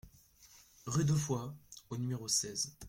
Rue 0.87 1.05
d'Offoy 1.05 1.51
au 1.91 1.97
numéro 1.97 2.27
seize 2.27 2.75